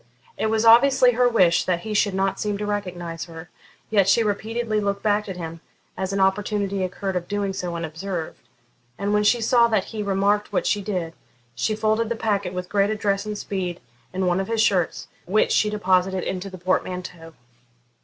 It 0.35 0.47
was 0.47 0.65
obviously 0.65 1.11
her 1.11 1.29
wish 1.29 1.63
that 1.65 1.81
he 1.81 1.93
should 1.93 2.15
not 2.15 2.39
seem 2.39 2.57
to 2.57 2.65
recognise 2.65 3.25
her, 3.25 3.51
yet 3.91 4.09
she 4.09 4.23
repeatedly 4.23 4.79
looked 4.79 5.03
back 5.03 5.29
at 5.29 5.37
him, 5.37 5.61
as 5.95 6.11
an 6.11 6.19
opportunity 6.19 6.83
occurred 6.83 7.15
of 7.15 7.27
doing 7.27 7.53
so 7.53 7.75
unobserved, 7.75 8.39
and 8.97 9.13
when 9.13 9.23
she 9.23 9.41
saw 9.41 9.67
that 9.67 9.83
he 9.93 10.01
remarked 10.01 10.51
what 10.51 10.65
she 10.65 10.81
did, 10.81 11.13
she 11.53 11.75
folded 11.75 12.09
the 12.09 12.15
packet 12.15 12.51
with 12.51 12.67
great 12.67 12.89
address 12.89 13.27
and 13.27 13.37
speed 13.37 13.79
in 14.11 14.25
one 14.25 14.39
of 14.39 14.47
his 14.47 14.59
shirts, 14.59 15.07
which 15.27 15.51
she 15.51 15.69
deposited 15.69 16.23
in 16.23 16.39
the 16.39 16.57
portmanteau. 16.57 17.33